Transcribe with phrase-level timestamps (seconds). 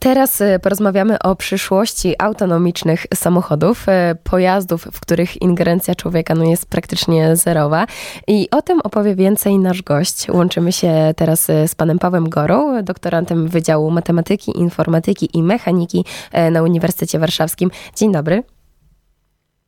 [0.00, 6.66] Teraz y, porozmawiamy o przyszłości autonomicznych samochodów, y, pojazdów, w których ingerencja człowieka no, jest
[6.66, 7.86] praktycznie zerowa.
[8.26, 10.28] I o tym opowie więcej nasz gość.
[10.28, 16.04] Łączymy się teraz y, z panem Pawłem Gorą, doktorantem Wydziału Matematyki, Informatyki i Mechaniki
[16.50, 17.70] na Uniwersytecie Warszawskim.
[17.96, 18.42] Dzień dobry.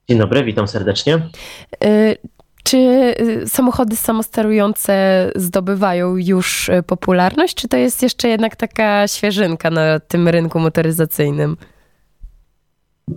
[0.09, 1.21] Dzień dobry, witam serdecznie.
[2.63, 2.77] Czy
[3.21, 10.01] y, samochody samosterujące zdobywają już y, popularność, czy to jest jeszcze jednak taka świeżynka na
[10.01, 11.57] tym rynku motoryzacyjnym?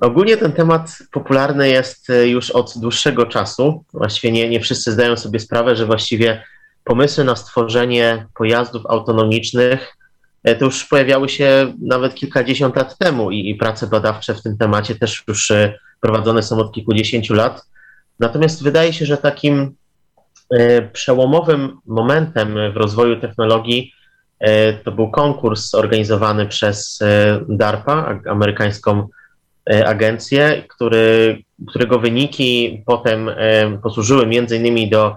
[0.01, 3.83] Ogólnie ten temat popularny jest y, już od dłuższego czasu.
[3.93, 6.43] Właściwie nie, nie wszyscy zdają sobie sprawę, że właściwie
[6.83, 9.97] pomysły na stworzenie pojazdów autonomicznych
[10.59, 14.95] to już pojawiały się nawet kilkadziesiąt lat temu i, i prace badawcze w tym temacie
[14.95, 15.51] też już
[16.01, 17.65] prowadzone są od kilkudziesięciu lat.
[18.19, 19.75] Natomiast wydaje się, że takim
[20.53, 23.93] e, przełomowym momentem w rozwoju technologii
[24.39, 29.07] e, to był konkurs organizowany przez e, DARPA, amerykańską
[29.85, 33.29] agencję, który, którego wyniki potem
[33.83, 35.15] posłużyły między innymi do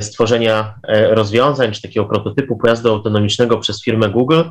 [0.00, 0.74] stworzenia
[1.10, 4.42] rozwiązań czy takiego prototypu pojazdu autonomicznego przez firmę Google.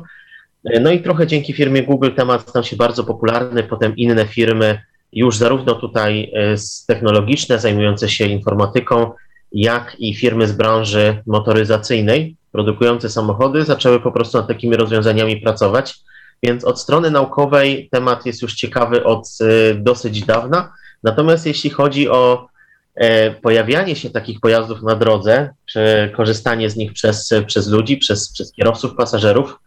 [0.80, 4.80] No i trochę dzięki firmie Google temat stał się bardzo popularny, potem inne firmy
[5.14, 6.54] już zarówno tutaj e,
[6.86, 9.10] technologiczne, zajmujące się informatyką,
[9.52, 15.94] jak i firmy z branży motoryzacyjnej produkujące samochody zaczęły po prostu nad takimi rozwiązaniami pracować.
[16.42, 20.72] Więc od strony naukowej temat jest już ciekawy od e, dosyć dawna.
[21.02, 22.46] Natomiast jeśli chodzi o
[22.94, 28.32] e, pojawianie się takich pojazdów na drodze, czy korzystanie z nich przez, przez ludzi, przez,
[28.32, 29.58] przez kierowców, pasażerów,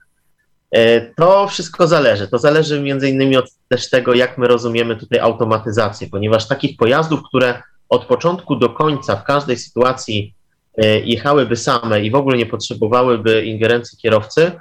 [1.15, 2.27] to wszystko zależy.
[2.27, 7.19] To zależy między innymi od też tego, jak my rozumiemy tutaj automatyzację, ponieważ takich pojazdów,
[7.29, 10.33] które od początku do końca w każdej sytuacji
[10.77, 14.51] e, jechałyby same i w ogóle nie potrzebowałyby ingerencji kierowcy,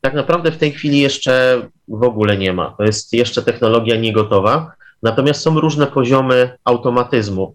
[0.00, 2.74] tak naprawdę w tej chwili jeszcze w ogóle nie ma.
[2.78, 4.72] To jest jeszcze technologia niegotowa.
[5.02, 7.54] Natomiast są różne poziomy automatyzmu.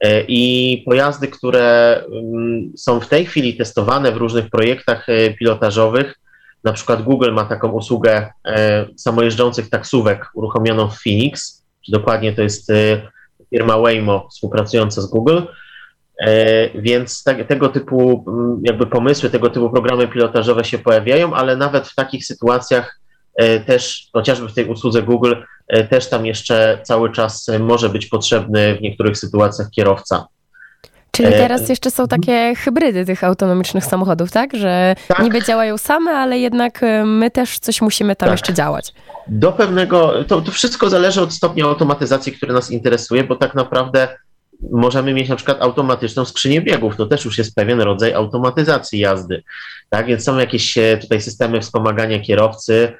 [0.00, 5.06] E, I pojazdy, które mm, są w tej chwili testowane w różnych projektach
[5.38, 6.14] pilotażowych,
[6.64, 12.70] na przykład Google ma taką usługę e, samojeżdżących taksówek uruchomioną w Phoenix, dokładnie to jest
[12.70, 13.10] e,
[13.50, 15.40] firma Waymo współpracująca z Google.
[16.20, 21.56] E, więc tak, tego typu mm, jakby pomysły, tego typu programy pilotażowe się pojawiają, ale
[21.56, 23.00] nawet w takich sytuacjach
[23.66, 25.34] też, chociażby w tej usłudze Google,
[25.90, 30.26] też tam jeszcze cały czas może być potrzebny w niektórych sytuacjach kierowca.
[31.16, 34.56] Czyli e, teraz jeszcze są takie hybrydy tych autonomicznych samochodów, tak?
[34.56, 35.18] Że tak.
[35.18, 38.38] niby działają same, ale jednak e, my też coś musimy tam tak.
[38.38, 38.92] jeszcze działać.
[39.26, 44.08] Do pewnego, to, to wszystko zależy od stopnia automatyzacji, który nas interesuje, bo tak naprawdę
[44.70, 46.96] możemy mieć na przykład automatyczną skrzynię biegów.
[46.96, 49.42] To też już jest pewien rodzaj automatyzacji jazdy.
[49.90, 52.92] Tak, więc są jakieś e, tutaj systemy wspomagania kierowcy,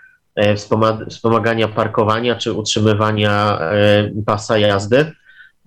[1.09, 3.59] wspomagania parkowania czy utrzymywania
[4.27, 5.13] pasa jazdy.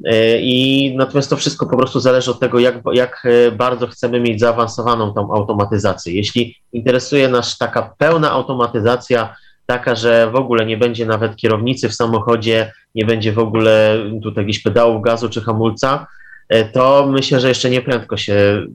[0.06, 4.20] E, I natomiast to wszystko po prostu zależy od tego, jak, jak e, bardzo chcemy
[4.20, 6.14] mieć zaawansowaną tą automatyzację.
[6.14, 11.94] Jeśli interesuje nas taka pełna automatyzacja, taka, że w ogóle nie będzie nawet kierownicy w
[11.94, 16.08] samochodzie, nie będzie w ogóle tutaj jakichś pedałów gazu czy hamulca,
[16.50, 18.70] e, to myślę, że jeszcze nie prędko się mm,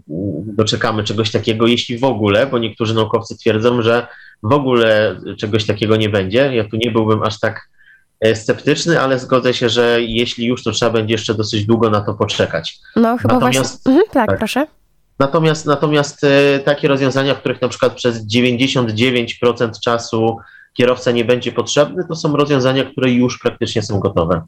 [0.57, 4.07] doczekamy czegoś takiego, jeśli w ogóle, bo niektórzy naukowcy twierdzą, że
[4.43, 6.55] w ogóle czegoś takiego nie będzie.
[6.55, 7.69] Ja tu nie byłbym aż tak
[8.35, 12.15] sceptyczny, ale zgodzę się, że jeśli już, to trzeba będzie jeszcze dosyć długo na to
[12.15, 12.79] poczekać.
[12.97, 13.93] No chyba natomiast, właśnie.
[13.93, 14.67] Mhm, tak, tak, proszę.
[15.19, 20.37] Natomiast, natomiast e, takie rozwiązania, w których na przykład przez 99% czasu
[20.73, 24.43] kierowca nie będzie potrzebny, to są rozwiązania, które już praktycznie są gotowe.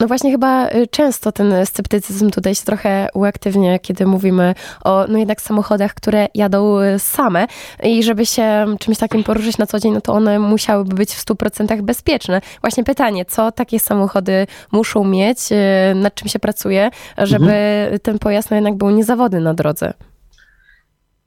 [0.00, 5.18] No właśnie chyba y, często ten sceptycyzm tutaj się trochę uaktywnia, kiedy mówimy o no
[5.18, 7.46] jednak samochodach, które jadą y, same
[7.82, 11.24] i żeby się czymś takim poruszyć na co dzień, no to one musiałyby być w
[11.24, 12.40] 100% bezpieczne.
[12.60, 17.98] Właśnie pytanie, co takie samochody muszą mieć, y, nad czym się pracuje, żeby mhm.
[18.00, 19.92] ten pojazd no jednak był niezawodny na drodze?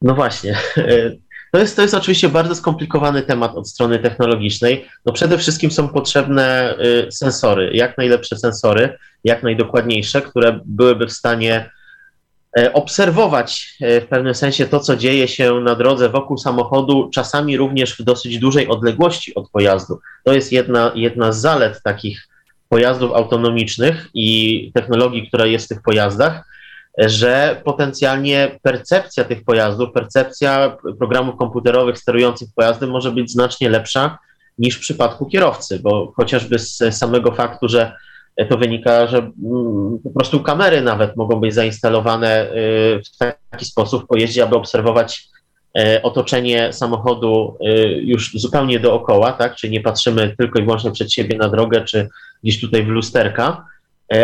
[0.01, 0.55] No właśnie.
[1.51, 4.85] To jest, to jest oczywiście bardzo skomplikowany temat od strony technologicznej.
[5.05, 6.75] No przede wszystkim są potrzebne
[7.07, 11.69] y, sensory, jak najlepsze sensory, jak najdokładniejsze, które byłyby w stanie
[12.59, 17.57] e, obserwować e, w pewnym sensie to, co dzieje się na drodze wokół samochodu, czasami
[17.57, 19.99] również w dosyć dużej odległości od pojazdu.
[20.23, 22.27] To jest jedna, jedna z zalet takich
[22.69, 26.49] pojazdów autonomicznych i technologii, która jest w tych pojazdach,
[26.97, 34.17] że potencjalnie percepcja tych pojazdów, percepcja programów komputerowych sterujących pojazdem może być znacznie lepsza
[34.57, 37.93] niż w przypadku kierowcy, bo chociażby z samego faktu, że
[38.49, 43.17] to wynika, że mm, po prostu kamery nawet mogą być zainstalowane y, w
[43.49, 45.29] taki sposób w pojeździe, aby obserwować
[46.03, 47.57] otoczenie samochodu
[48.01, 49.55] już zupełnie dookoła, tak?
[49.55, 52.09] Czyli nie patrzymy tylko i wyłącznie przed siebie na drogę, czy
[52.43, 53.65] gdzieś tutaj w lusterka,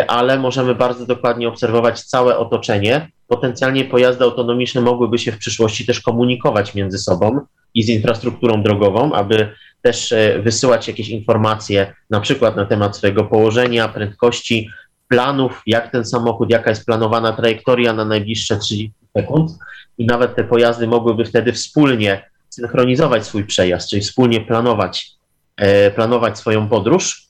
[0.08, 3.10] ale możemy bardzo dokładnie obserwować całe otoczenie.
[3.28, 7.40] Potencjalnie pojazdy autonomiczne mogłyby się w przyszłości też komunikować między sobą
[7.74, 9.48] i z infrastrukturą drogową, aby
[9.82, 14.70] też e, wysyłać jakieś informacje, na przykład na temat swojego położenia, prędkości,
[15.08, 19.50] planów, jak ten samochód, jaka jest planowana trajektoria na najbliższe 30 sekund.
[19.98, 25.10] I nawet te pojazdy mogłyby wtedy wspólnie synchronizować swój przejazd, czyli wspólnie planować,
[25.56, 27.25] e, planować swoją podróż,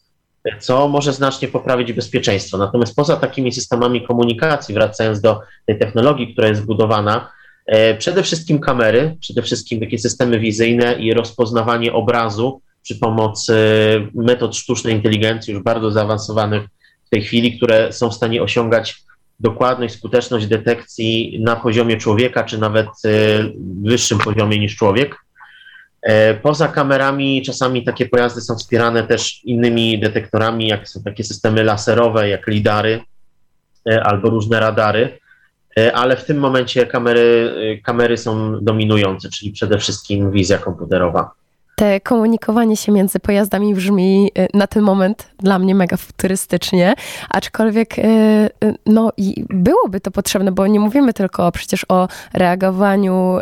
[0.60, 2.58] co może znacznie poprawić bezpieczeństwo.
[2.58, 8.58] Natomiast poza takimi systemami komunikacji, wracając do tej technologii, która jest zbudowana, E, przede wszystkim
[8.58, 13.54] kamery, przede wszystkim takie systemy wizyjne i rozpoznawanie obrazu przy pomocy
[14.14, 16.62] metod sztucznej inteligencji, już bardzo zaawansowanych
[17.06, 19.02] w tej chwili, które są w stanie osiągać
[19.40, 23.10] dokładność, skuteczność detekcji na poziomie człowieka, czy nawet e,
[23.82, 25.25] wyższym poziomie niż człowiek.
[26.06, 31.64] E, poza kamerami czasami takie pojazdy są wspierane też innymi detektorami, jak są takie systemy
[31.64, 33.00] laserowe, jak lidary
[34.02, 35.18] albo różne radary.
[35.78, 41.30] E, ale w tym momencie kamery, e, kamery są dominujące, czyli przede wszystkim wizja komputerowa.
[41.76, 46.94] Te komunikowanie się między pojazdami brzmi na ten moment dla mnie mega futurystycznie,
[47.30, 47.96] aczkolwiek
[48.86, 53.38] no i byłoby to potrzebne, bo nie mówimy tylko przecież o reagowaniu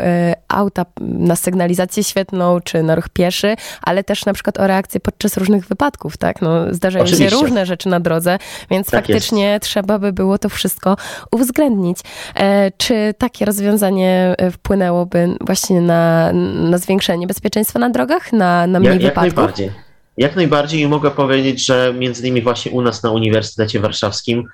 [0.54, 5.36] auta na sygnalizację świetną czy na ruch pieszy, ale też na przykład o reakcję podczas
[5.36, 6.42] różnych wypadków, tak?
[6.42, 7.30] No, zdarzają Oczywiście.
[7.30, 8.38] się różne rzeczy na drodze,
[8.70, 9.64] więc tak faktycznie jest.
[9.64, 10.96] trzeba by było to wszystko
[11.32, 11.98] uwzględnić.
[12.36, 18.24] E, czy takie rozwiązanie wpłynęłoby właśnie na, na zwiększenie bezpieczeństwa na drogach?
[18.32, 19.24] na, na mniej jak, wypadków?
[19.24, 19.70] Jak najbardziej.
[20.16, 24.44] Jak najbardziej i mogę powiedzieć, że między innymi właśnie u nas na Uniwersytecie Warszawskim e,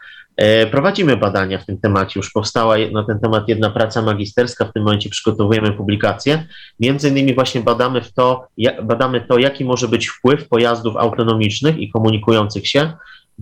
[0.71, 2.21] prowadzimy badania w tym temacie.
[2.21, 6.47] Już powstała na ten temat jedna praca magisterska, w tym momencie przygotowujemy publikację.
[6.81, 8.47] Między innymi właśnie badamy, w to,
[8.83, 12.93] badamy to, jaki może być wpływ pojazdów autonomicznych i komunikujących się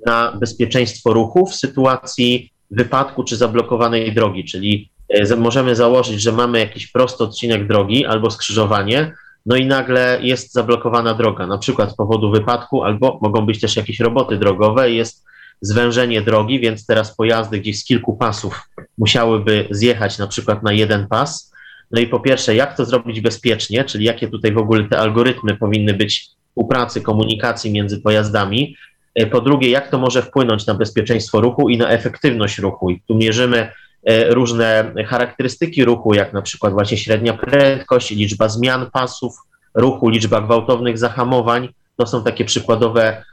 [0.07, 6.59] na bezpieczeństwo ruchu w sytuacji wypadku czy zablokowanej drogi, czyli e, możemy założyć, że mamy
[6.59, 9.13] jakiś prosty odcinek drogi albo skrzyżowanie,
[9.47, 13.77] no i nagle jest zablokowana droga, na przykład z powodu wypadku, albo mogą być też
[13.77, 15.25] jakieś roboty drogowe, jest
[15.61, 18.61] zwężenie drogi, więc teraz pojazdy gdzieś z kilku pasów
[18.99, 21.53] musiałyby zjechać na przykład na jeden pas.
[21.91, 25.57] No i po pierwsze, jak to zrobić bezpiecznie, czyli jakie tutaj w ogóle te algorytmy
[25.57, 28.77] powinny być współpracy, komunikacji między pojazdami.
[29.15, 32.91] E, po drugie, jak to może wpłynąć na bezpieczeństwo ruchu i na efektywność ruchu.
[32.91, 33.69] I tu mierzymy
[34.05, 39.35] E, różne charakterystyki ruchu, jak na przykład właśnie średnia prędkość, liczba zmian pasów
[39.75, 41.69] ruchu, liczba gwałtownych zahamowań.
[41.97, 43.25] To są takie przykładowe,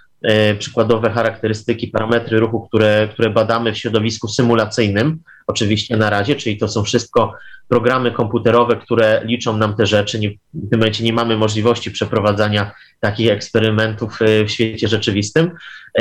[0.60, 6.68] przykładowe charakterystyki, parametry ruchu, które, które badamy w środowisku symulacyjnym, oczywiście na razie, czyli to
[6.68, 7.33] są wszystko
[7.68, 10.19] programy komputerowe, które liczą nam te rzeczy.
[10.19, 15.51] Nie, w tym momencie nie mamy możliwości przeprowadzania takich eksperymentów e, w świecie rzeczywistym,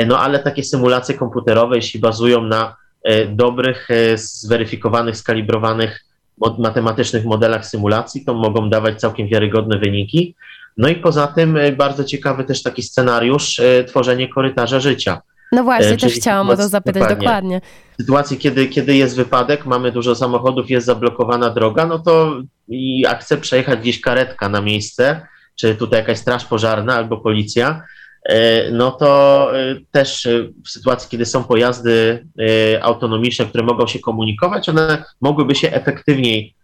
[0.07, 2.75] no ale takie symulacje komputerowe, jeśli bazują na
[3.05, 6.05] E, dobrych, e, zweryfikowanych, skalibrowanych
[6.59, 10.35] matematycznych modelach symulacji, to mogą dawać całkiem wiarygodne wyniki.
[10.77, 15.21] No i poza tym e, bardzo ciekawy też taki scenariusz, tworzenie korytarza życia.
[15.51, 17.25] No właśnie, też chciałam o to zapytać dokładnie.
[17.25, 17.61] dokładnie.
[17.93, 22.99] W sytuacji, kiedy, kiedy jest wypadek, mamy dużo samochodów, jest zablokowana droga, no to i
[22.99, 27.81] jak chce przejechać gdzieś karetka na miejsce, czy tutaj jakaś straż pożarna albo policja,
[28.25, 32.25] E, no to e, też e, w sytuacji, kiedy są pojazdy
[32.81, 36.55] autonomiczne, które mogą się komunikować, one mogłyby się efektywniej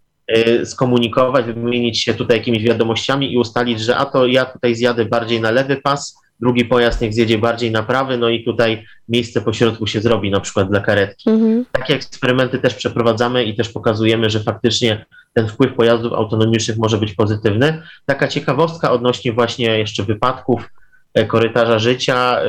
[0.64, 5.40] skomunikować, wymienić się tutaj jakimiś wiadomościami i ustalić, że a to ja tutaj zjadę bardziej
[5.40, 9.86] na lewy pas, drugi pojazd niech zjedzie bardziej na prawy, no i tutaj miejsce pośrodku
[9.86, 11.30] się zrobi, na przykład dla karetki.
[11.30, 11.64] Mhm.
[11.72, 17.14] Takie eksperymenty też przeprowadzamy i też pokazujemy, że faktycznie ten wpływ pojazdów autonomicznych może być
[17.14, 17.82] pozytywny.
[18.06, 20.68] Taka ciekawostka odnośnie właśnie jeszcze wypadków,
[21.14, 22.46] E, korytarza życia, e,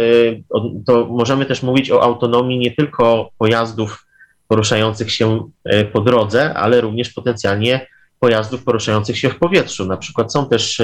[0.86, 4.06] to możemy też mówić o autonomii nie tylko pojazdów
[4.48, 7.88] poruszających się e, po drodze, ale również potencjalnie
[8.20, 9.86] pojazdów poruszających się w powietrzu.
[9.86, 10.82] Na przykład są też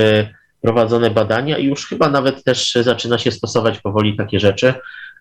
[0.62, 4.74] prowadzone badania i już chyba nawet też zaczyna się stosować powoli takie rzeczy,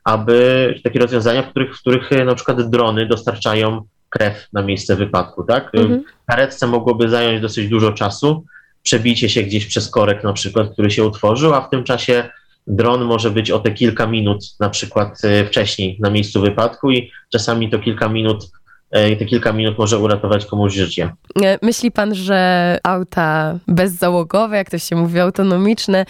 [0.05, 5.45] aby takie rozwiązania, w których, w których na przykład drony dostarczają krew na miejsce wypadku,
[5.45, 5.71] tak?
[5.75, 6.05] Mhm.
[6.27, 8.45] Karetce mogłoby zająć dosyć dużo czasu,
[8.83, 12.29] przebicie się gdzieś przez korek na przykład, który się utworzył, a w tym czasie
[12.69, 17.11] dron może być o te kilka minut na przykład e, wcześniej na miejscu wypadku i
[17.33, 18.51] czasami to kilka minut
[18.91, 21.13] e, te kilka minut może uratować komuś życie.
[21.43, 26.07] E, myśli pan, że auta bezzałogowe, jak to się mówi, autonomiczne,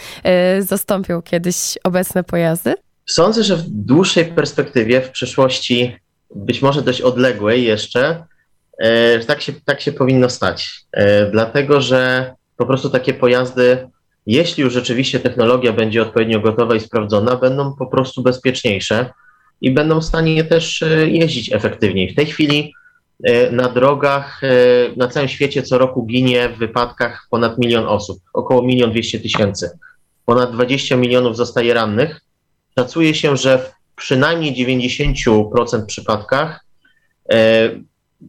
[0.61, 2.75] zastąpią kiedyś obecne pojazdy?
[3.07, 5.97] Sądzę, że w dłuższej perspektywie, w przyszłości,
[6.35, 8.25] być może dość odległej jeszcze,
[9.27, 10.71] tak się, tak się powinno stać.
[11.33, 13.88] Dlatego, że po prostu takie pojazdy,
[14.29, 19.11] jeśli już rzeczywiście technologia będzie odpowiednio gotowa i sprawdzona, będą po prostu bezpieczniejsze
[19.61, 22.13] i będą w stanie też jeździć efektywniej.
[22.13, 22.75] W tej chwili
[23.53, 24.41] na drogach
[24.97, 29.71] na całym świecie co roku ginie w wypadkach ponad milion osób, około milion dwieście tysięcy.
[30.25, 32.21] Ponad 20 milionów zostaje rannych.
[32.79, 36.65] Szacuje się, że w przynajmniej 90% przypadkach
[37.33, 37.71] e,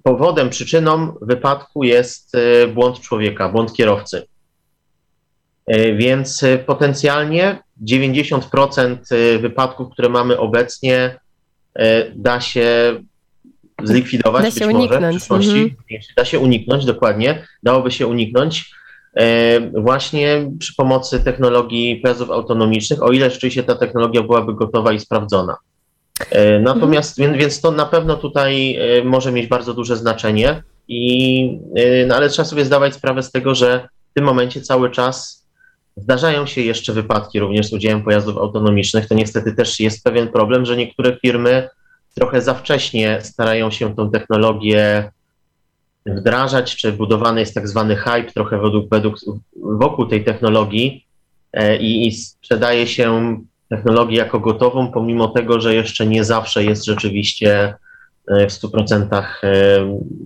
[0.03, 4.27] powodem, przyczyną wypadku jest e, błąd człowieka, błąd kierowcy.
[5.69, 8.97] E, więc potencjalnie 90%
[9.39, 11.19] wypadków, które mamy obecnie,
[12.15, 12.95] da się
[13.83, 15.01] zlikwidować, da się uniknąć.
[15.01, 15.61] Może, w przyszłości.
[15.61, 16.01] Mhm.
[16.17, 17.45] Da się uniknąć, dokładnie.
[17.63, 18.71] Dałoby się uniknąć
[19.73, 25.57] właśnie przy pomocy technologii pojazdów autonomicznych, o ile rzeczywiście ta technologia byłaby gotowa i sprawdzona.
[26.31, 27.39] E, natomiast, mhm.
[27.39, 32.29] więc to na pewno tutaj e, może mieć bardzo duże znaczenie, i, e, no ale
[32.29, 35.38] trzeba sobie zdawać sprawę z tego, że w tym momencie cały czas
[36.01, 39.07] zdarzają się jeszcze wypadki również z udziałem pojazdów autonomicznych.
[39.07, 41.69] To niestety też jest pewien problem, że niektóre firmy
[42.15, 45.11] trochę za wcześnie starają się tą technologię
[46.05, 49.15] wdrażać, czy budowany jest tak zwany hype trochę według, według,
[49.55, 51.05] wokół tej technologii
[51.79, 53.37] i, i sprzedaje się
[53.69, 57.75] technologię jako gotową, pomimo tego, że jeszcze nie zawsze jest rzeczywiście e,
[58.29, 59.23] w 100% e,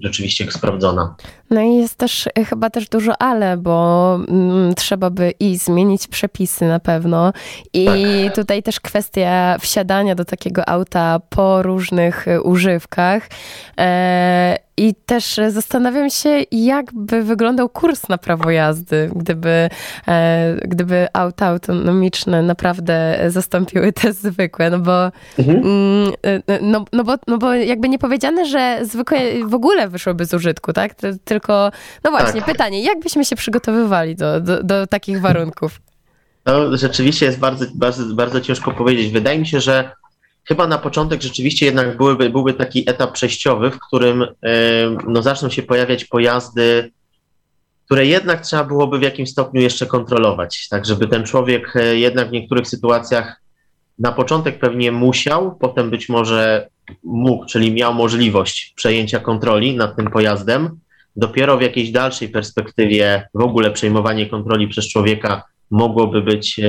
[0.02, 1.16] rzeczywiście sprawdzona.
[1.50, 6.08] No i jest też e, chyba też dużo ale, bo mm, trzeba by i zmienić
[6.08, 7.34] przepisy na pewno.
[7.74, 7.86] I
[8.26, 8.36] tak.
[8.36, 13.28] tutaj też kwestia wsiadania do takiego auta po różnych używkach.
[13.80, 19.70] E, i też zastanawiam się, jak by wyglądał kurs na prawo jazdy, gdyby,
[20.08, 25.58] e, gdyby auta autonomiczne naprawdę zastąpiły te zwykłe, no bo, mhm.
[25.58, 30.26] Mm, e, no, no, bo, no bo jakby nie powiedziane, że zwykłe w ogóle wyszłyby
[30.26, 30.92] z użytku, tak?
[31.24, 31.72] Tylko,
[32.04, 32.52] no właśnie, tak.
[32.52, 35.82] pytanie, jak byśmy się przygotowywali do, do, do takich warunków?
[36.46, 39.12] No, rzeczywiście jest bardzo, bardzo, bardzo ciężko powiedzieć.
[39.12, 39.92] Wydaje mi się, że
[40.48, 44.26] chyba na początek rzeczywiście jednak byłyby, byłby taki etap przejściowy, w którym
[45.08, 46.92] no, zaczną się pojawiać pojazdy,
[47.86, 52.30] które jednak trzeba byłoby w jakimś stopniu jeszcze kontrolować, tak żeby ten człowiek e, jednak
[52.30, 53.42] w niektórych sytuacjach
[54.00, 56.68] na początek pewnie musiał, potem być może
[57.04, 60.80] mógł, czyli miał możliwość przejęcia kontroli nad tym pojazdem.
[61.16, 66.64] Dopiero w jakiejś dalszej perspektywie w ogóle przejmowanie kontroli przez człowieka mogłoby być e,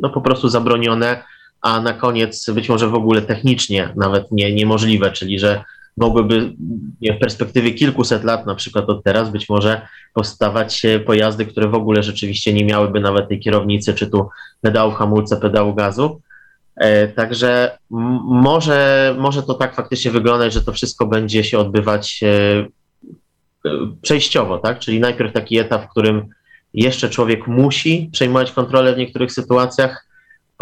[0.00, 1.22] no, po prostu zabronione,
[1.62, 5.64] a na koniec być może w ogóle technicznie nawet nie, niemożliwe, czyli że
[5.96, 6.52] mogłyby
[7.16, 12.02] w perspektywie kilkuset lat, na przykład od teraz, być może powstawać pojazdy, które w ogóle
[12.02, 14.28] rzeczywiście nie miałyby nawet tej kierownicy, czy tu
[14.60, 16.20] pedału hamulca, pedału gazu.
[16.76, 17.78] E, także
[18.24, 22.66] może, może to tak faktycznie wyglądać, że to wszystko będzie się odbywać e,
[24.02, 24.78] przejściowo, tak?
[24.78, 26.28] Czyli najpierw taki etap, w którym
[26.74, 30.06] jeszcze człowiek musi przejmować kontrolę w niektórych sytuacjach,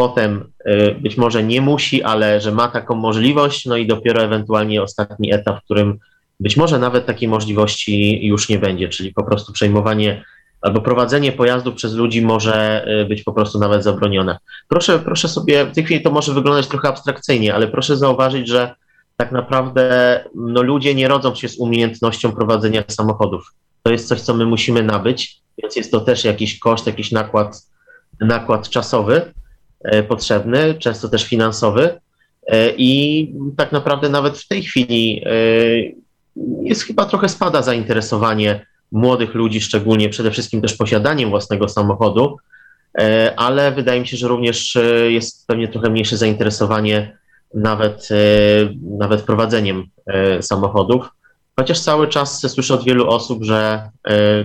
[0.01, 4.83] potem y, być może nie musi, ale że ma taką możliwość, no i dopiero ewentualnie
[4.83, 5.99] ostatni etap, w którym
[6.41, 10.25] być może nawet takiej możliwości już nie będzie, czyli po prostu przejmowanie
[10.61, 14.39] albo prowadzenie pojazdu przez ludzi może y, być po prostu nawet zabronione.
[14.69, 18.75] Proszę, proszę sobie, w tej chwili to może wyglądać trochę abstrakcyjnie, ale proszę zauważyć, że
[19.17, 19.85] tak naprawdę
[20.35, 23.55] no, ludzie nie rodzą się z umiejętnością prowadzenia samochodów.
[23.83, 27.63] To jest coś, co my musimy nabyć, więc jest to też jakiś koszt, jakiś nakład,
[28.21, 29.33] nakład czasowy.
[29.85, 32.01] E, potrzebny, często też finansowy.
[32.47, 35.31] E, I tak naprawdę nawet w tej chwili e,
[36.63, 42.37] jest chyba trochę spada zainteresowanie młodych ludzi, szczególnie przede wszystkim też posiadaniem własnego samochodu,
[43.37, 47.19] ale wydaje mi się, że również jest pewnie trochę mniejsze zainteresowanie
[47.55, 48.09] nawet,
[48.99, 49.87] nawet prowadzeniem
[50.41, 51.09] samochodów.
[51.57, 53.91] Chociaż cały czas słyszę od wielu osób, że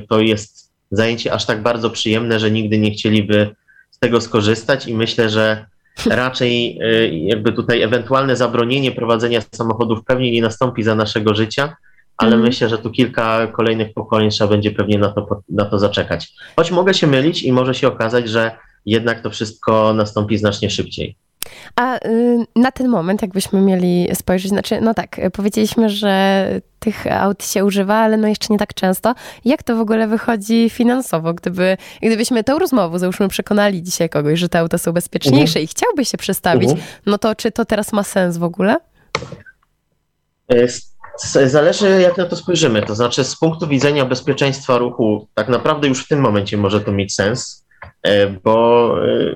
[0.09, 3.55] to jest zajęcie aż tak bardzo przyjemne, że nigdy nie chcieliby
[4.05, 5.65] tego skorzystać i myślę, że
[6.05, 11.75] raczej y, jakby tutaj ewentualne zabronienie prowadzenia samochodów pewnie nie nastąpi za naszego życia,
[12.17, 12.41] ale mm.
[12.47, 16.33] myślę, że tu kilka kolejnych pokoleń trzeba będzie pewnie na to, na to zaczekać.
[16.55, 18.51] Choć mogę się mylić i może się okazać, że
[18.85, 21.15] jednak to wszystko nastąpi znacznie szybciej.
[21.75, 26.47] A y, na ten moment, jakbyśmy mieli spojrzeć, znaczy, no tak, powiedzieliśmy, że
[26.79, 29.15] tych aut się używa, ale no jeszcze nie tak często.
[29.45, 31.33] Jak to w ogóle wychodzi finansowo?
[31.33, 35.63] Gdyby, gdybyśmy tą rozmowę, załóżmy, przekonali dzisiaj kogoś, że te auta są bezpieczniejsze mhm.
[35.63, 36.87] i chciałby się przestawić, mhm.
[37.05, 38.77] no to czy to teraz ma sens w ogóle?
[40.51, 40.67] E,
[41.47, 42.81] zależy, jak na to spojrzymy.
[42.81, 46.91] To znaczy, z punktu widzenia bezpieczeństwa ruchu, tak naprawdę już w tym momencie może to
[46.91, 47.65] mieć sens,
[48.03, 49.35] e, bo e,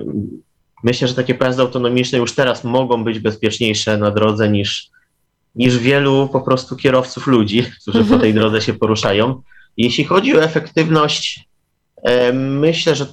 [0.82, 4.90] myślę, że takie pojazdy autonomiczne już teraz mogą być bezpieczniejsze na drodze niż
[5.54, 9.42] niż wielu po prostu kierowców ludzi, którzy po tej drodze się poruszają.
[9.76, 11.48] Jeśli chodzi o efektywność,
[12.32, 13.06] myślę, że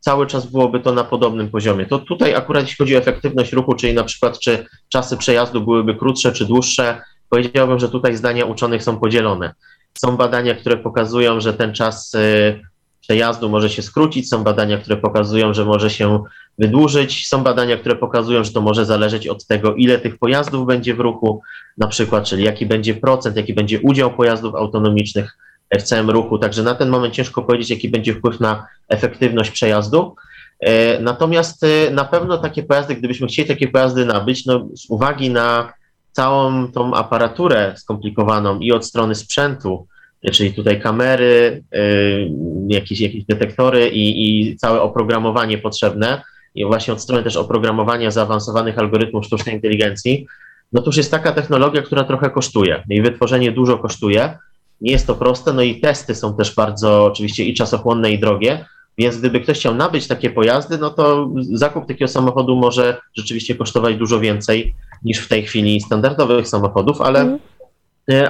[0.00, 1.86] cały czas byłoby to na podobnym poziomie.
[1.86, 5.94] To tutaj akurat jeśli chodzi o efektywność ruchu, czyli na przykład czy czasy przejazdu byłyby
[5.94, 9.54] krótsze czy dłuższe, powiedziałbym, że tutaj zdania uczonych są podzielone.
[9.98, 12.60] Są badania, które pokazują, że ten czas y,
[13.02, 16.24] przejazdu może się skrócić, są badania, które pokazują, że może się
[16.58, 20.94] wydłużyć, są badania, które pokazują, że to może zależeć od tego, ile tych pojazdów będzie
[20.94, 21.42] w ruchu,
[21.78, 25.36] na przykład, czyli jaki będzie procent, jaki będzie udział pojazdów autonomicznych
[25.78, 26.38] w całym ruchu.
[26.38, 30.16] Także na ten moment ciężko powiedzieć, jaki będzie wpływ na efektywność przejazdu.
[30.60, 35.30] E, natomiast e, na pewno takie pojazdy, gdybyśmy chcieli takie pojazdy nabyć, no z uwagi
[35.30, 35.72] na
[36.12, 39.86] całą tą aparaturę skomplikowaną i od strony sprzętu,
[40.30, 42.30] czyli tutaj kamery, y,
[42.68, 46.22] jakieś, jakieś detektory i, i całe oprogramowanie potrzebne,
[46.54, 50.26] i właśnie od strony też oprogramowania zaawansowanych algorytmów sztucznej inteligencji,
[50.72, 52.82] no to już jest taka technologia, która trochę kosztuje.
[52.88, 54.38] Jej wytworzenie dużo kosztuje.
[54.80, 58.64] Nie jest to proste, no i testy są też bardzo oczywiście i czasochłonne, i drogie.
[58.98, 63.96] Więc gdyby ktoś chciał nabyć takie pojazdy, no to zakup takiego samochodu może rzeczywiście kosztować
[63.96, 64.74] dużo więcej
[65.04, 67.38] niż w tej chwili standardowych samochodów, ale, mm.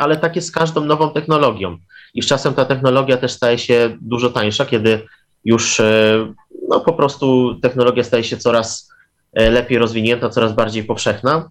[0.00, 1.79] Ale tak jest z każdą nową technologią.
[2.14, 5.07] I z czasem ta technologia też staje się dużo tańsza, kiedy
[5.45, 6.33] już e,
[6.69, 8.93] no, po prostu technologia staje się coraz
[9.33, 11.50] e, lepiej rozwinięta, coraz bardziej powszechna.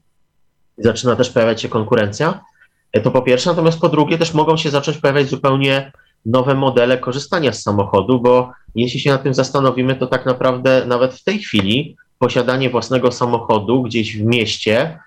[0.78, 2.42] Zaczyna też pojawiać się konkurencja.
[3.04, 5.92] To po pierwsze, natomiast po drugie też mogą się zacząć pojawiać zupełnie
[6.25, 11.13] nowe modele korzystania z samochodu, bo jeśli się nad tym zastanowimy, to tak naprawdę nawet
[11.13, 15.00] w tej chwili posiadanie własnego samochodu gdzieś w mieście,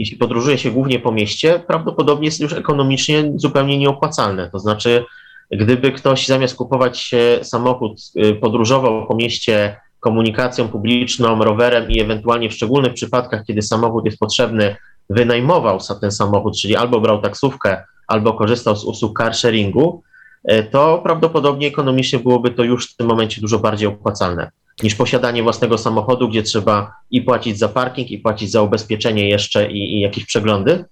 [0.00, 4.50] jeśli podróżuje się głównie po mieście, prawdopodobnie jest już ekonomicznie zupełnie nieopłacalne.
[4.50, 5.04] To znaczy,
[5.50, 7.10] gdyby ktoś zamiast kupować
[7.42, 14.04] samochód, y, podróżował po mieście komunikacją publiczną, rowerem i ewentualnie w szczególnych przypadkach, kiedy samochód
[14.04, 14.76] jest potrzebny,
[15.10, 20.02] wynajmował ten samochód, czyli albo brał taksówkę, albo korzystał z usług car sharingu,
[20.44, 24.50] E, to prawdopodobnie ekonomicznie byłoby to już w tym momencie dużo bardziej opłacalne
[24.82, 29.70] niż posiadanie własnego samochodu, gdzie trzeba i płacić za parking, i płacić za ubezpieczenie jeszcze
[29.70, 30.84] i, i jakieś przeglądy.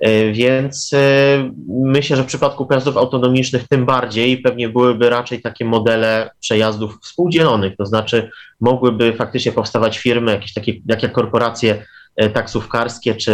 [0.00, 5.64] E, więc e, myślę, że w przypadku pojazdów autonomicznych tym bardziej pewnie byłyby raczej takie
[5.64, 11.84] modele przejazdów współdzielonych, to znaczy mogłyby faktycznie powstawać firmy, jakieś takie jak, korporacje
[12.32, 13.32] taksówkarskie czy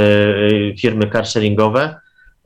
[0.81, 1.95] firmy carsharingowe,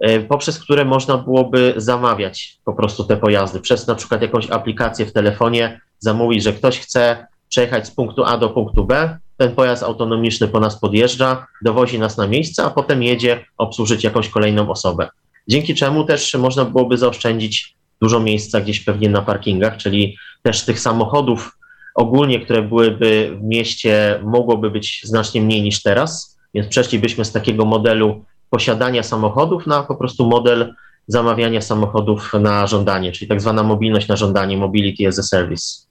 [0.01, 3.61] E, poprzez które można byłoby zamawiać po prostu te pojazdy.
[3.61, 8.39] Przez na przykład jakąś aplikację w telefonie zamówić, że ktoś chce przejechać z punktu A
[8.39, 13.03] do punktu B, ten pojazd autonomiczny po nas podjeżdża, dowozi nas na miejsce, a potem
[13.03, 15.09] jedzie obsłużyć jakąś kolejną osobę.
[15.49, 20.81] Dzięki czemu też można byłoby zaoszczędzić dużo miejsca gdzieś pewnie na parkingach, czyli też tych
[20.81, 21.59] samochodów
[21.95, 27.65] ogólnie, które byłyby w mieście, mogłoby być znacznie mniej niż teraz, więc przeszlibyśmy z takiego
[27.65, 30.75] modelu posiadania samochodów na po prostu model
[31.07, 35.88] zamawiania samochodów na żądanie, czyli tak zwana mobilność na żądanie, mobility as a service.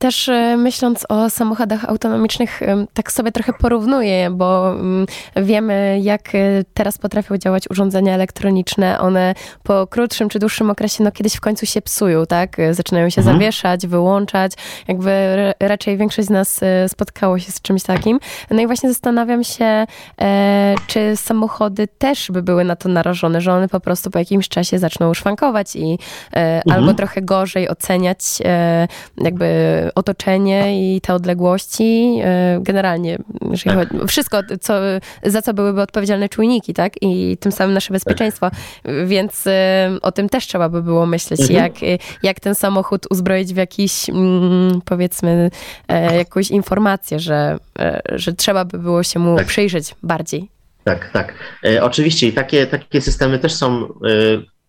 [0.00, 6.34] Też e, myśląc o samochodach autonomicznych, e, tak sobie trochę porównuję, bo mm, wiemy, jak
[6.34, 6.38] e,
[6.74, 9.00] teraz potrafią działać urządzenia elektroniczne.
[9.00, 12.56] One po krótszym czy dłuższym okresie, no kiedyś w końcu się psują, tak?
[12.70, 13.36] Zaczynają się mhm.
[13.36, 14.52] zawieszać, wyłączać.
[14.88, 15.10] Jakby
[15.60, 18.20] raczej większość z nas spotkało się z czymś takim.
[18.50, 19.86] No i właśnie zastanawiam się,
[20.86, 24.78] czy samochody też by były na to narażone, że one po prostu po jakimś czasie
[24.78, 25.98] zaczną szwankować i
[26.32, 26.62] mhm.
[26.72, 28.18] albo trochę gorzej oceniać
[29.16, 33.18] jakby otoczenie i te odległości, e, generalnie
[33.64, 33.88] tak.
[34.08, 34.74] wszystko, co,
[35.22, 36.92] za co byłyby odpowiedzialne czujniki, tak?
[37.02, 38.50] I tym samym nasze bezpieczeństwo.
[39.06, 41.58] Więc e, o tym też trzeba by było myśleć, mhm.
[41.58, 45.50] jak, jak ten samochód uzbroić w jakiś, mm, powiedzmy,
[45.88, 47.58] e, jakąś informację, że,
[48.12, 49.46] że trzeba by było się mu tak.
[49.46, 50.48] przyjrzeć bardziej.
[50.84, 51.34] Tak, tak.
[51.64, 53.88] E, oczywiście i takie, takie systemy też są e,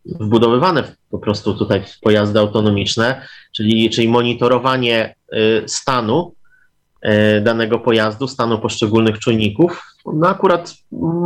[0.05, 3.21] wbudowywane po prostu tutaj w pojazdy autonomiczne,
[3.55, 6.35] czyli, czyli monitorowanie y, stanu
[7.05, 9.95] y, danego pojazdu, stanu poszczególnych czujników.
[10.13, 10.73] No akurat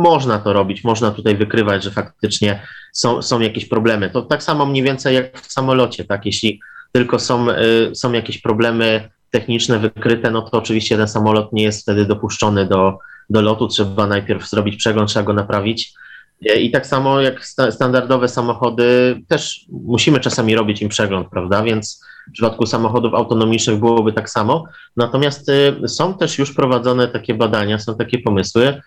[0.00, 2.62] można to robić, można tutaj wykrywać, że faktycznie
[2.92, 4.10] są, są jakieś problemy.
[4.10, 6.26] To tak samo mniej więcej jak w samolocie, tak?
[6.26, 6.60] Jeśli
[6.92, 11.82] tylko są, y, są jakieś problemy techniczne wykryte, no to oczywiście ten samolot nie jest
[11.82, 12.98] wtedy dopuszczony do,
[13.30, 15.94] do lotu, trzeba najpierw zrobić przegląd, trzeba go naprawić
[16.40, 21.62] i tak samo jak standardowe samochody, też musimy czasami robić im przegląd, prawda?
[21.62, 24.64] Więc w przypadku samochodów autonomicznych byłoby tak samo.
[24.96, 28.82] Natomiast y, są też już prowadzone takie badania, są takie pomysły,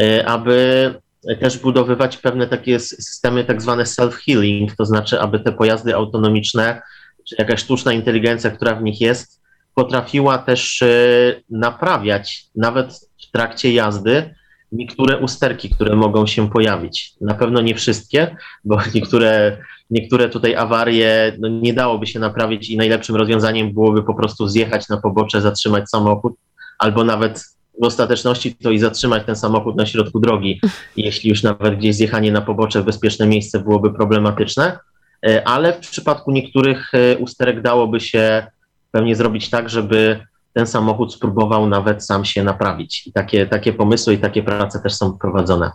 [0.00, 0.94] y, aby
[1.40, 6.82] też budowywać pewne takie systemy, tak zwane self-healing, to znaczy, aby te pojazdy autonomiczne,
[7.28, 9.40] czy jakaś sztuczna inteligencja, która w nich jest,
[9.74, 12.92] potrafiła też y, naprawiać nawet
[13.28, 14.34] w trakcie jazdy
[14.72, 17.12] niektóre usterki, które mogą się pojawić.
[17.20, 19.56] Na pewno nie wszystkie, bo niektóre,
[19.90, 24.88] niektóre tutaj awarie no, nie dałoby się naprawić i najlepszym rozwiązaniem byłoby po prostu zjechać
[24.88, 26.34] na pobocze, zatrzymać samochód,
[26.78, 27.44] albo nawet
[27.82, 30.60] w ostateczności to i zatrzymać ten samochód na środku drogi,
[30.96, 34.78] jeśli już nawet gdzieś zjechanie na pobocze w bezpieczne miejsce byłoby problematyczne.
[35.26, 38.46] E, ale w przypadku niektórych e, usterek dałoby się
[38.92, 40.20] pewnie zrobić tak, żeby
[40.52, 43.06] ten samochód spróbował nawet sam się naprawić.
[43.06, 45.70] I takie, takie pomysły i takie prace też są prowadzone.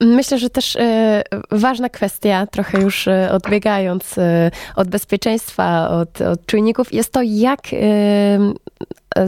[0.00, 6.46] Myślę, że też e, ważna kwestia, trochę już e, odbiegając e, od bezpieczeństwa, od, od
[6.46, 7.60] czujników, jest to, jak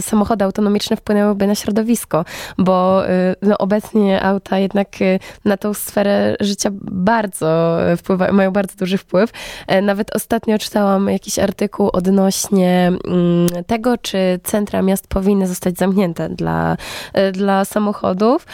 [0.01, 2.25] samochody autonomiczne wpłynęłyby na środowisko,
[2.59, 8.77] bo e, no, obecnie auta jednak e, na tą sferę życia bardzo wpływają, mają bardzo
[8.77, 9.31] duży wpływ.
[9.83, 16.77] Nawet ostatnio czytałam jakiś artykuł odnośnie mm, tego, czy centra miast powinny zostać zamknięte dla,
[17.33, 18.47] dla samochodów,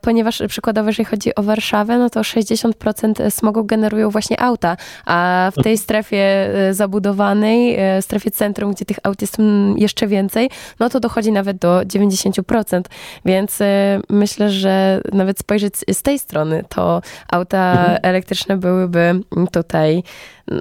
[0.00, 5.62] ponieważ przykładowo, jeżeli chodzi o Warszawę, no to 60% smogu generują właśnie auta, a w
[5.62, 10.45] tej strefie zabudowanej, strefie centrum, gdzie tych aut jest mm, jeszcze więcej,
[10.80, 12.80] no to dochodzi nawet do 90%.
[13.24, 13.64] Więc y,
[14.10, 17.98] myślę, że nawet spojrzeć z tej strony, to auta mhm.
[18.02, 19.20] elektryczne byłyby
[19.52, 20.02] tutaj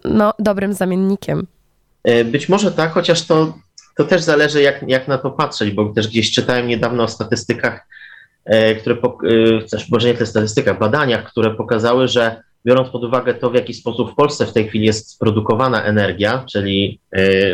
[0.05, 1.47] no, dobrym zamiennikiem.
[2.05, 3.57] E, być może tak, chociaż to,
[3.97, 7.87] to też zależy, jak, jak na to patrzeć, bo też gdzieś czytałem niedawno o statystykach,
[8.45, 13.49] e, które, e, może nie te statystykach, badaniach, które pokazały, że biorąc pod uwagę to,
[13.49, 16.99] w jaki sposób w Polsce w tej chwili jest produkowana energia, czyli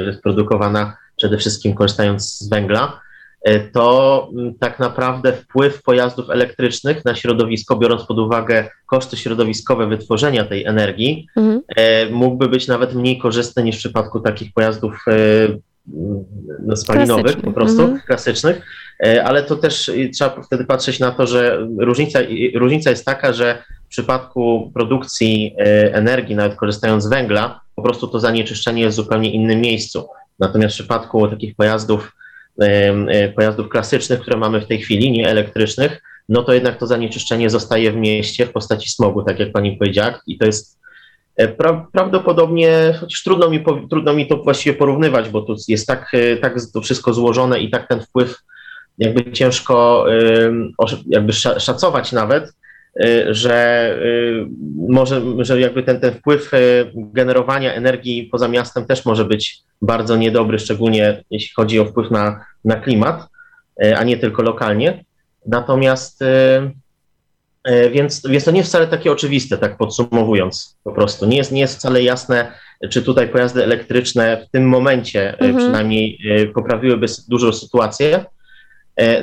[0.06, 3.00] jest produkowana przede wszystkim korzystając z węgla,
[3.42, 9.88] e, to mm, tak naprawdę wpływ pojazdów elektrycznych na środowisko, biorąc pod uwagę koszty środowiskowe
[9.88, 11.62] wytworzenia tej energii, mhm.
[11.68, 15.14] E, mógłby być nawet mniej korzystny niż w przypadku takich pojazdów e,
[16.66, 18.02] no, spalinowych po prostu, mhm.
[18.08, 18.62] klasycznych,
[19.24, 22.20] ale to też trzeba wtedy patrzeć na to, że różnica,
[22.56, 25.56] różnica jest taka, że w przypadku produkcji
[25.92, 30.08] energii, nawet korzystając z węgla, po prostu to zanieczyszczenie jest w zupełnie innym miejscu.
[30.40, 32.12] Natomiast w przypadku takich pojazdów,
[32.62, 37.50] e, pojazdów klasycznych, które mamy w tej chwili, nie elektrycznych, no to jednak to zanieczyszczenie
[37.50, 40.80] zostaje w mieście w postaci smogu, tak jak pani powiedziała, i to jest
[41.36, 46.14] e, pra prawdopodobnie, chociaż trudno mi, trudno mi to właściwie porównywać, bo tu jest tak,
[46.14, 48.38] e, tak to wszystko złożone i tak ten wpływ
[48.98, 50.06] jakby ciężko
[51.08, 52.54] jakby szacować nawet,
[53.30, 54.46] że y,
[54.90, 60.18] może, że jakby ten, ten wpływ y, generowania energii poza miastem też może być bardzo
[60.18, 63.28] niedobry, szczególnie jeśli chodzi o wpływ na, na klimat,
[63.96, 65.04] a nie tylko lokalnie.
[65.46, 66.24] Natomiast
[67.92, 71.26] więc, więc to nie jest wcale takie oczywiste, tak podsumowując po prostu.
[71.26, 72.52] Nie jest, nie jest wcale jasne,
[72.90, 75.58] czy tutaj pojazdy elektryczne w tym momencie mhm.
[75.58, 76.20] przynajmniej
[76.54, 78.26] poprawiłyby dużo sytuację,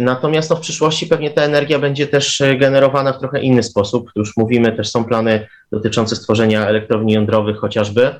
[0.00, 4.10] natomiast no, w przyszłości pewnie ta energia będzie też e, generowana w trochę inny sposób.
[4.16, 8.14] Już mówimy, też są plany dotyczące stworzenia elektrowni jądrowych chociażby,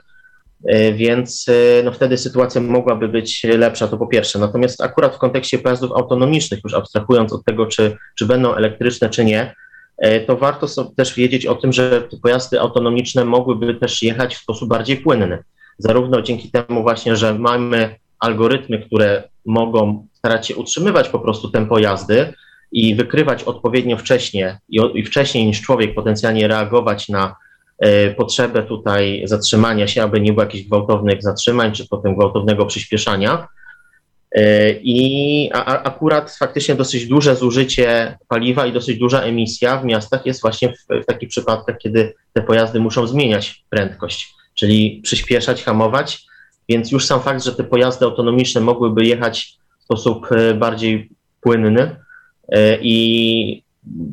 [0.67, 1.47] e, więc
[1.85, 4.39] no, wtedy sytuacja mogłaby być lepsza, to po pierwsze.
[4.39, 9.25] Natomiast akurat w kontekście pojazdów autonomicznych, już abstrahując od tego, czy, czy będą elektryczne, czy
[9.25, 9.55] nie,
[10.27, 10.67] to warto
[10.97, 15.39] też wiedzieć o tym, że te pojazdy autonomiczne mogłyby też jechać w sposób bardziej płynny.
[15.79, 21.79] Zarówno dzięki temu właśnie, że mamy algorytmy, które mogą starać się utrzymywać po prostu tempo
[21.79, 22.35] jazdy
[22.73, 27.37] i wykrywać odpowiednio wcześnie i, i wcześniej niż człowiek potencjalnie reagować na
[27.79, 33.49] e, potrzebę tutaj zatrzymania się, aby nie było jakichś gwałtownych zatrzymań czy potem gwałtownego przyspieszania.
[34.33, 40.27] E, I a akurat faktycznie dosyć duże zużycie paliwa i dosyć duża emisja w miastach
[40.27, 46.28] jest właśnie w, w takich przypadkach, kiedy te pojazdy muszą zmieniać prędkość, czyli przyspieszać, hamować.
[46.69, 51.97] Więc już sam fakt, że te pojazdy autonomiczne mogłyby jechać sposób e, bardziej płynny
[52.49, 53.63] e, i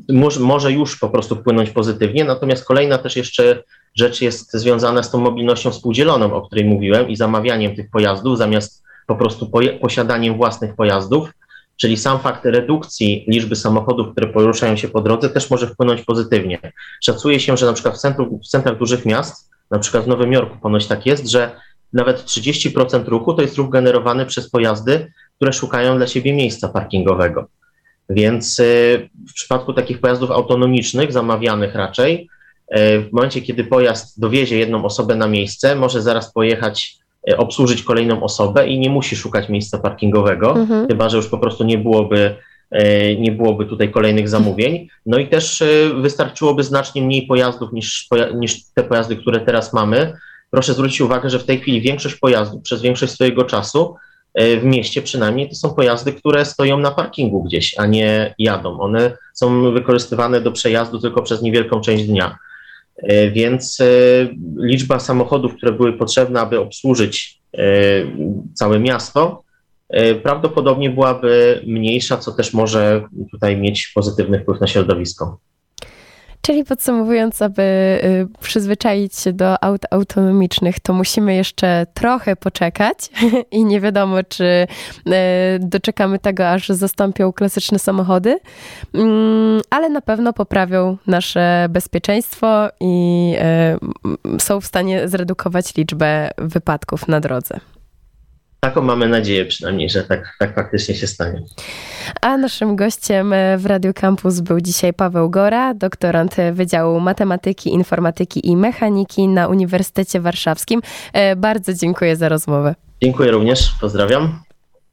[0.09, 2.25] może, może już po prostu wpłynąć pozytywnie.
[2.25, 3.63] Natomiast kolejna też jeszcze
[3.95, 8.83] rzecz jest związana z tą mobilnością współdzieloną, o której mówiłem, i zamawianiem tych pojazdów zamiast
[9.07, 11.29] po prostu posiadaniem własnych pojazdów.
[11.77, 16.59] Czyli sam fakt redukcji liczby samochodów, które poruszają się po drodze, też może wpłynąć pozytywnie.
[17.03, 20.33] Szacuje się, że na przykład w, centrum, w centrach dużych miast, na przykład w Nowym
[20.33, 21.51] Jorku ponoć tak jest, że
[21.95, 27.47] nawet 30% ruchu to jest ruch generowany przez pojazdy, które szukają dla siebie miejsca parkingowego.
[28.09, 32.29] Więc y, w przypadku takich pojazdów autonomicznych, zamawianych raczej,
[32.71, 36.97] y, w momencie, kiedy pojazd dowiezie jedną osobę na miejsce, może zaraz pojechać,
[37.29, 40.87] y, obsłużyć kolejną osobę i nie musi szukać miejsca parkingowego, mhm.
[40.87, 42.35] chyba że już po prostu nie byłoby,
[43.19, 44.87] nie byłoby tutaj kolejnych zamówień.
[45.05, 45.63] No i też
[46.01, 50.13] wystarczyłoby znacznie mniej pojazdów niż, niż te pojazdy, które teraz mamy.
[50.51, 53.95] Proszę zwrócić uwagę, że w tej chwili większość pojazdów przez większość swojego czasu
[54.35, 58.79] w mieście przynajmniej to są pojazdy, które stoją na parkingu gdzieś, a nie jadą.
[58.79, 62.37] One są wykorzystywane do przejazdu tylko przez niewielką część dnia.
[63.31, 63.77] Więc
[64.57, 67.41] liczba samochodów, które były potrzebne, aby obsłużyć
[68.53, 69.43] całe miasto,
[70.23, 75.37] prawdopodobnie byłaby mniejsza, co też może tutaj mieć pozytywny wpływ na środowisko.
[76.45, 82.97] Czyli podsumowując, aby y, przyzwyczaić się do aut autonomicznych, to musimy jeszcze trochę poczekać
[83.51, 85.11] i nie wiadomo, czy y,
[85.59, 88.39] doczekamy tego, aż zastąpią klasyczne samochody,
[88.93, 93.35] mm, ale na pewno poprawią nasze bezpieczeństwo i
[94.35, 97.59] y, są w stanie zredukować liczbę wypadków na drodze.
[98.65, 101.41] Taką mamy nadzieję przynajmniej, że tak, tak faktycznie się stanie.
[102.21, 108.57] A naszym gościem w Radio Campus był dzisiaj Paweł Gora, doktorant Wydziału Matematyki, Informatyki i
[108.57, 110.81] Mechaniki na Uniwersytecie Warszawskim.
[111.13, 112.75] E, bardzo dziękuję za rozmowę.
[113.03, 114.44] Dziękuję również, pozdrawiam.